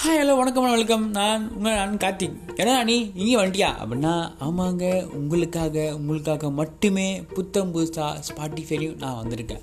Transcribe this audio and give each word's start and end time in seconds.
Hi 0.00 0.18
hello 0.20 0.36
வணக்கம் 0.36 0.64
welcome 0.70 1.10
நான் 1.10 1.44
உங்கள் 1.54 1.74
நான் 1.74 1.94
கார்த்திக். 1.96 2.34
ஏன்னா 2.56 2.84
நீ? 2.84 2.96
இங்கே 3.14 3.36
வந்துட்டியா? 3.36 3.68
அப்படின்னா 3.82 4.12
ஆமாங்க 4.46 5.04
உங்களுக்காக 5.18 5.94
உங்களுக்காக 5.94 6.50
மட்டுமே 6.50 7.06
புத்தம் 7.36 7.74
புதுசாக 7.74 8.20
ஸ்பாட்டிஃபைலையும் 8.28 8.98
நான் 8.98 9.16
வந்திருக்கேன். 9.20 9.62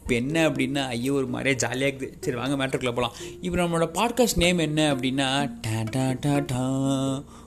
இப்போ 0.00 0.14
என்ன 0.14 0.48
அப்படின்னா 0.48 0.86
ஐயோ 0.86 1.12
ஒரு 1.12 1.26
மாதிரியே 1.26 1.56
ஜாலியாக 1.56 1.90
இருக்குது. 1.90 2.18
சரி 2.20 2.36
வாங்க 2.36 2.56
மேட்ருக்குள்ளே 2.60 2.94
போகலாம் 2.98 3.16
இப்போ 3.40 3.56
நம்மளோட 3.62 3.88
பாட்காஸ்ட் 3.98 4.42
நேம் 4.44 4.58
என்ன 4.58 4.94
அப்படின்னா 4.94 5.28
டா 5.66 5.78
டா 5.90 6.04
டா 6.26 6.38
டா. 6.52 6.64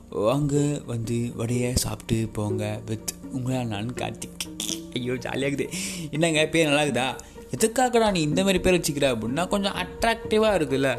வாங்க 0.09 0.81
வந்து 0.85 1.31
வடையை 1.35 1.75
சாப்பிட்டு 1.75 2.29
போங்க 2.39 2.79
வித் 2.85 3.13
உங்களால் 3.31 3.71
நான் 3.75 3.93
கார்த்திக். 3.93 4.47
ஐயோ 4.93 5.13
ஜாலியாக 5.13 5.51
இருக்குது. 5.51 5.69
என்னங்க 6.11 6.45
பேர் 6.45 6.67
நல்லா 6.69 6.83
இருக்குதா? 6.83 7.07
எதுக்காகடா 7.55 8.11
நீ 8.11 8.21
இந்த 8.21 8.41
மாதிரி 8.43 8.59
பேர் 8.63 8.75
வச்சுக்கிற 8.77 9.07
அப்படின்னா 9.13 9.43
கொஞ்சம் 9.47 9.75
அட்ராக்டிவாக 9.81 10.57
இருக்குல்ல? 10.59 10.89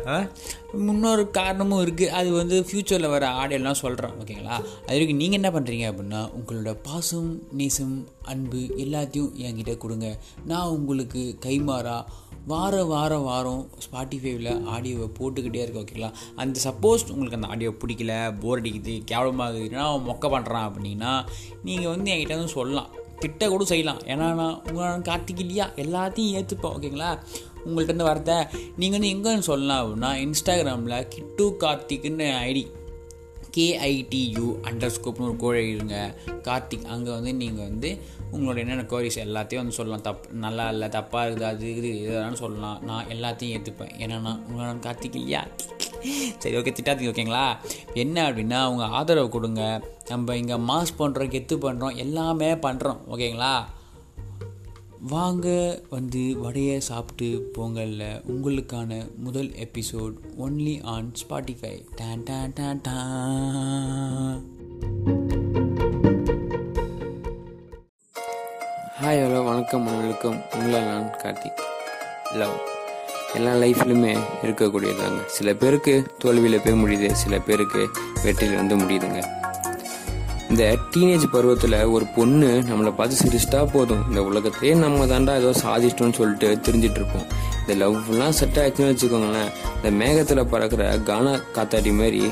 இன்னொரு 0.78 1.30
காரணமும் 1.38 1.82
இருக்குது 1.84 2.14
அது 2.18 2.32
வந்து 2.32 2.56
ஃப்யூச்சரில் 2.68 3.12
வர 3.14 3.24
ஆடியோலாம் 3.40 3.80
சொல்கிறேன் 3.82 4.14
ஓகேங்களா? 4.20 4.56
அது 4.84 4.94
வரைக்கும் 4.94 5.20
நீங்கள் 5.22 5.40
என்ன 5.40 5.50
பண்ணுறீங்க 5.56 5.86
அப்படின்னா 5.90 6.20
உங்களோட 6.38 6.72
பாசம் 6.88 7.30
நேசம் 7.60 7.96
அன்பு 8.32 8.62
எல்லாத்தையும் 8.84 9.32
என்கிட்ட 9.46 9.74
கொடுங்க. 9.78 10.08
நான் 10.50 10.74
உங்களுக்கு 10.76 11.22
கைமாறா 11.46 11.96
வார 12.46 12.84
வாரம் 12.84 13.26
வாரம் 13.30 13.62
ஸ்பாட்டிஃபைவில் 13.84 14.50
ஆடியோவை 14.74 15.06
போட்டுக்கிட்டே 15.18 15.62
இருக்கேன் 15.62 15.84
ஓகேங்களா? 15.84 16.10
அந்த 16.42 16.60
சப்போஸ் 16.64 17.10
உங்களுக்கு 17.12 17.38
அந்த 17.40 17.50
ஆடியோ 17.54 17.72
பிடிக்கல 17.82 18.14
போர் 18.42 18.60
அடிக்குது 18.62 18.94
கேவலமாகுதுன்னா 19.12 19.84
அவன் 19.90 20.08
மொக்க 20.10 20.28
பண்ணுறான் 20.34 20.68
அப்படின்னா 20.68 21.12
நீங்கள் 21.68 21.92
வந்து 21.94 22.12
என்கிட்ட 22.14 22.36
வந்து 22.40 22.56
சொல்லலாம். 22.58 22.90
திட்ட 23.20 23.48
கூட 23.48 23.64
செய்யலாம். 23.64 24.00
ஏன்னா 24.12 24.26
நான் 24.40 24.60
உங்களை 24.68 24.92
கார்த்திக் 25.10 25.42
இல்லையா 25.44 25.66
எல்லாத்தையும் 25.84 26.34
ஏற்றுப்போம் 26.38 26.74
ஓகேங்களா? 26.76 27.10
உங்கள்கிட்ட 27.66 27.92
இருந்து 27.92 28.10
வரத 28.10 28.32
நீங்கள் 28.76 29.00
வந்து 29.00 29.12
எங்கன்னு 29.14 29.50
சொல்லலாம் 29.50 29.82
அப்படின்னா 29.82 30.10
இன்ஸ்டாகிராமில் 30.24 31.08
கிட்டு 31.08 31.44
கார்த்திக்னு 31.62 32.28
ஐடி. 32.48 32.64
கேஐடியூ 33.56 34.46
அண்டர் 34.68 34.94
ஸ்கோப்னு 34.94 35.26
ஒரு 35.26 35.36
கோழை 35.36 35.60
இருங்க 35.74 35.96
கார்த்திக் 36.48 36.86
அங்கே 36.94 37.10
வந்து 37.10 37.32
நீங்கள் 37.34 37.66
வந்து 37.68 37.90
உங்களோட 38.32 38.58
என்னென்ன 38.62 38.84
கோரிஸ் 38.92 39.18
எல்லாத்தையும் 39.24 39.62
வந்து 39.62 39.76
சொல்லலாம். 39.78 40.04
தப் 40.06 40.24
நல்லா 40.44 40.64
இல்லை 40.68 40.88
தப்பாக 40.88 41.26
இருக்குது 41.26 41.48
அது 41.50 41.76
இது 41.76 41.90
எதனாலும் 42.02 42.42
சொல்லலாம். 42.44 42.78
நான் 42.84 43.06
எல்லாத்தையும் 43.06 43.54
ஏற்றுப்பேன் 43.56 43.94
ஏன்னா 43.98 44.18
நான் 44.20 44.42
நான் 44.56 44.82
கார்த்திக் 44.86 45.18
இல்லையா 45.20 45.42
சரி 46.38 46.56
ஓகே 46.56 46.72
திட்டாதீங்க 46.72 47.12
ஓகேங்களா 47.12 47.56
என்ன 47.94 48.30
அப்படின்னா 48.30 48.52
அவங்க 48.52 48.84
ஆதரவு 48.84 49.28
கொடுங்க. 49.28 49.80
நம்ம 50.08 50.36
இங்கே 50.36 50.54
மாஸ் 50.54 50.98
பண்ணுறோம் 50.98 51.32
கெத்து 51.34 51.54
பண்ணுறோம் 51.56 51.96
எல்லாமே 51.96 52.54
பண்ணுறோம் 52.54 52.98
ஓகேங்களா 53.10 53.54
வாங்க 55.08 55.46
வந்து 55.90 56.36
வடையை 56.40 56.80
சாப்பிட்டு 56.80 57.50
பொங்கலில் 57.52 58.22
உங்களுக்கான 58.26 59.16
முதல் 59.16 59.50
எபிசோட் 59.50 60.14
ஒன்லி 60.38 60.82
ஆன் 60.82 61.12
ஸ்பாட்டிஃபை 61.22 61.84
டான் 61.96 62.22
டான் 62.22 62.52
டான் 62.54 62.80
டான் 62.82 64.42
ஹாய் 69.00 69.22
ஹலோ 69.22 69.44
வணக்கம் 69.44 69.84
வணக்கம் 69.84 70.42
உங்களை 70.52 70.80
நான் 70.80 71.10
கார்த்திக். 71.22 71.60
லவ் 72.32 72.56
எல்லா 73.34 73.52
லைஃப்லையுமே 73.52 74.12
இருக்கக்கூடியதாங்க 74.42 75.20
சில 75.26 75.54
பேருக்கு 75.54 75.94
தோல்வியில் 76.18 76.62
போய் 76.62 76.80
முடியுது 76.82 77.08
சில 77.12 77.38
பேருக்கு 77.38 77.82
வெற்றியில் 78.24 78.56
வந்து 78.56 78.76
முடியுதுங்க. 78.76 79.20
இந்த 80.50 80.64
டீனேஜ் 80.92 81.24
பருவத்தில் 81.32 81.84
ஒரு 81.86 82.06
பொண்ணு 82.16 82.48
நம்மளை 82.68 82.94
பார்த்து 82.94 83.16
சிரிச்சிட்டா 83.22 83.70
போதும். 83.72 84.04
இந்த 84.08 84.22
உலகத்தையே 84.22 84.74
நம்ம 84.74 85.06
தாண்டா 85.06 85.34
ஏதோ 85.36 85.50
சாதிச்சிட்டோம்னு 85.62 86.12
சொல்லிட்டு 86.12 86.60
தெரிஞ்சிட்டு 86.66 87.00
இருப்போம் 87.00 87.26
இந்த 87.60 87.74
லவ்லாம் 87.84 88.36
செட் 88.40 88.58
ஆச்சுன்னு 88.58 88.90
வச்சுக்கோங்களேன் 88.92 89.50
இந்த 89.76 89.90
மேகத்தில் 90.04 90.46
பறக்கிற 90.46 90.98
கானா 90.98 91.40
காத்தாடி 91.56 91.92
மாதிரி 91.92 92.22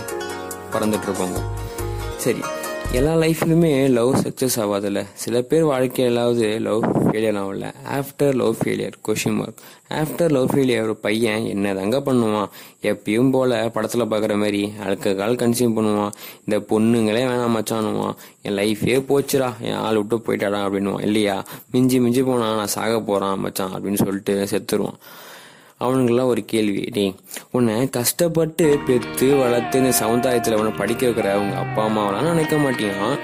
பறந்துட்டு 0.75 1.09
இருப்பாங்க 1.09 1.39
சரி 2.17 2.43
எல்லா 2.99 3.13
லைஃப்லையுமே 3.15 3.89
லவ் 3.89 4.15
சக்ஸஸ் 4.15 4.57
ஆகாதுல்ல. 4.57 5.07
சில 5.15 5.41
பேர் 5.43 5.65
வாழ்க்கையிலாவது 5.65 6.61
லவ் 6.61 6.83
ஃபெயிலியர் 6.85 7.39
ஆகல 7.43 7.73
after 7.91 8.35
love 8.35 8.57
failure 8.65 8.97
question 9.07 9.35
mark 9.35 9.61
after 9.89 10.31
love 10.31 10.51
failure 10.55 10.83
ஒரு 10.83 10.97
பையன் 10.97 11.43
என்னதாங்க 11.55 11.99
பண்ணுவான்? 12.09 12.51
எப்பயும் 12.83 13.31
போல 13.31 13.71
படத்தில் 13.75 14.05
பார்க்குற 14.05 14.37
மாதிரி 14.39 14.73
ஆல்கஹால் 14.87 15.41
கன்சியூம் 15.43 15.77
பண்ணுவான். 15.79 16.13
இந்த 16.45 16.59
பொண்ணுங்களே 16.71 17.25
வேணாம் 17.31 17.57
மச்சானுவான் 17.59 18.17
என் 18.43 18.57
லைஃபே 18.57 18.99
போச்சுடா 19.11 19.51
என் 19.61 19.81
ஆள் 19.87 20.05
விட்டு 20.05 20.19
போயிட்டாடா 20.19 20.61
அப்படின்னுவான். 20.67 21.03
இல்லையா? 21.03 21.45
மிஞ்சி 21.71 22.01
மிஞ்சி 22.01 22.23
போனா 22.23 22.55
நான் 22.55 22.75
சாக 22.79 23.01
போகிறான் 23.01 23.39
மச்சான் 23.39 23.71
அப்படின்னு 23.71 24.03
சொல்லிட்டு 24.05 24.49
செத்துருவான். 24.51 25.01
அவனுங்கெல்லாம் 25.85 26.31
ஒரு 26.33 26.45
கேள்வி. 26.45 26.85
நீ 26.97 27.05
உன்னை 27.51 27.75
கஷ்டப்பட்டு 27.91 28.67
பெற்று 28.87 29.29
வளர்த்து 29.43 29.79
இந்த 29.79 29.93
சமுதாயத்தில் 29.93 30.59
உன்னை 30.61 30.73
படிக்க 30.79 31.07
வைக்கிற 31.07 31.31
அவங்க 31.37 31.57
அப்பா 31.65 31.83
அம்மாவெல்லாம் 31.89 32.31
நினைக்க 32.31 32.57
மாட்டியான் 32.57 33.17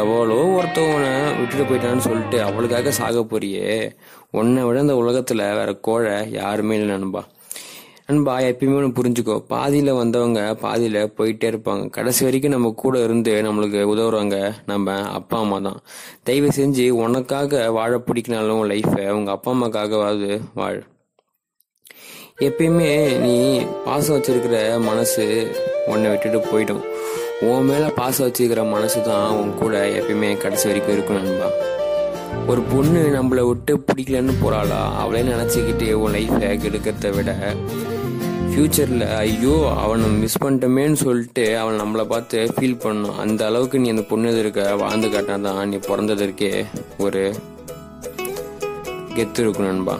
எவ்வளோ 0.00 0.38
ஒருத்தவனை 0.58 1.12
விட்டுட்டு 1.38 1.68
போயிட்டான்னு 1.70 2.06
சொல்லிட்டு 2.08 2.42
அவளுக்காக 2.42 2.92
சாக 3.00 3.20
போறியே. 3.20 3.92
உன்னை 4.30 4.62
விட 4.64 4.80
இந்த 4.80 4.96
உலகத்தில் 4.96 5.48
வேற 5.60 5.72
கோழை 5.74 6.16
யாருமே 6.32 6.76
இல்லை 6.76 6.96
நண்பா. 6.96 7.22
நண்பா 8.08 8.32
எப்பயுமே 8.38 8.78
ஒன்று 8.78 8.96
புரிஞ்சுக்கோ. 8.96 9.36
பாதியில் 9.52 9.98
வந்தவங்க 10.00 10.40
பாதியில் 10.62 10.98
போயிட்டே 11.18 11.46
இருப்பாங்க. 11.52 11.84
கடைசி 11.90 12.24
வரைக்கும் 12.24 12.54
நம்ம 12.56 12.72
கூட 12.82 13.04
இருந்து 13.04 13.34
நம்மளுக்கு 13.46 13.82
உதவுறவங்க 13.92 14.38
நம்ம 14.66 14.96
அப்பா 15.18 15.38
அம்மா 15.38 15.58
தான். 15.58 15.78
தயவு 16.22 16.50
செஞ்சு 16.56 16.90
உனக்காக 17.04 17.70
வாழ 17.70 18.02
பிடிக்கினாலும் 18.08 18.64
லைஃப்பை 18.72 19.06
உங்கள் 19.10 19.34
அப்பா 19.34 19.52
அம்மாக்காகவாவது 19.52 20.40
வாழ். 20.54 20.80
எப்பயுமே 22.38 23.18
நீ 23.24 23.34
பாசம் 23.84 24.14
வச்சிருக்கிற 24.16 24.56
மனசு 24.86 25.24
உன்னை 25.90 26.06
விட்டுட்டு 26.10 26.38
போயிடும். 26.50 26.80
உன் 27.48 27.66
மேல 27.68 27.84
பாசம் 27.98 28.26
வச்சிருக்கிற 28.26 28.62
மனசு 28.72 29.02
தான் 29.08 29.34
உன் 29.40 29.52
கூட 29.60 29.74
எப்பயுமே 29.98 30.30
கடைசி 30.42 30.66
வரைக்கும் 30.68 30.94
இருக்கும் 30.94 31.18
நண்பா. 31.18 31.48
ஒரு 32.50 32.62
பொண்ணு 32.72 33.00
நம்மளை 33.16 33.42
விட்டு 33.48 33.74
பிடிக்கலன்னு 33.88 34.34
போறாளா 34.42 34.80
அவளே 35.02 35.22
நினைச்சுக்கிட்டு 35.22 35.92
உன் 35.92 36.14
லைஃபை 36.16 36.48
கெடுக்கிறத 36.64 37.12
விட 37.16 37.34
ஃபியூச்சர்ல 38.50 39.06
ஐயோ 39.18 39.54
அவனை 39.82 40.08
மிஸ் 40.22 40.42
பண்ணிட்டோமேன்னு 40.44 40.98
சொல்லிட்டு 41.04 41.44
அவன் 41.58 41.80
நம்மளை 41.82 42.06
பார்த்து 42.14 42.40
ஃபீல் 42.56 42.82
பண்ணும். 42.86 43.18
அந்த 43.18 43.46
அளவுக்கு 43.46 43.78
நீ 43.84 43.90
அந்த 43.94 44.04
பொண்ணு 44.10 44.38
இருக்க 44.38 44.64
வாழ்ந்து 44.82 45.08
காட்டினாதான் 45.08 45.70
நீ 45.74 45.76
பிறந்ததற்கே 45.88 46.52
ஒரு 46.98 47.22
கெத்து 49.18 49.38
இருக்கும் 49.38 49.70
நண்பா. 49.70 49.96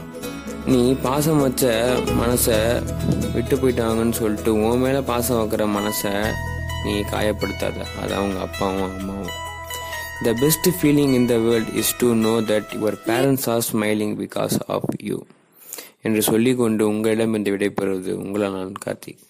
நீ 0.65 0.93
பாசம் 0.93 1.41
வச்ச 1.41 1.65
மனசை 2.19 2.57
விட்டு 3.33 3.55
போயிட்டாங்கன்னு 3.55 4.11
சொல்லிட்டு 4.11 4.53
உன் 4.53 4.79
மேலே 4.79 4.99
பாசம் 4.99 5.39
வைக்கிற 5.39 5.65
மனசை 5.77 6.13
நீ 6.85 6.93
காயப்படுத்தாத. 7.11 7.77
அது 8.01 8.13
அவங்க 8.13 8.39
அப்பாவும் 8.39 8.97
அம்மாவும். 8.97 9.33
The 10.23 10.33
best 10.33 10.69
feeling 10.81 11.13
in 11.13 11.25
the 11.25 11.37
world 11.37 11.71
is 11.73 11.97
to 11.97 12.13
know 12.13 12.29
that 12.29 12.69
your 12.79 12.97
parents 13.05 13.49
are 13.49 13.65
smiling 13.73 14.15
because 14.23 14.57
of 14.67 14.89
you 15.03 15.19
என்று 16.01 16.21
சொல்லிக்கொண்டு 16.21 16.87
உங்களிடம் 16.87 17.33
இந்த 17.33 17.51
விடைபெறுவது 17.51 18.11
உங்களை 18.13 18.49
நான் 18.49 18.73
கார்த்திக். 18.85 19.23